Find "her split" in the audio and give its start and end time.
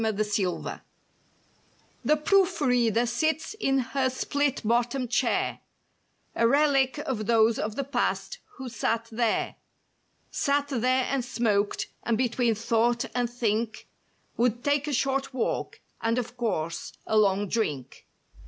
3.93-4.63